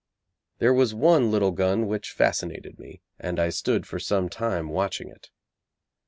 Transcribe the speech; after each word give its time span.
There 0.57 0.73
was 0.73 0.95
one 0.95 1.29
little 1.29 1.51
gun 1.51 1.85
which 1.85 2.11
fascinated 2.11 2.79
me, 2.79 3.01
and 3.19 3.39
I 3.39 3.49
stood 3.49 3.85
for 3.85 3.99
some 3.99 4.29
time 4.29 4.69
watching 4.69 5.09
it. 5.09 5.29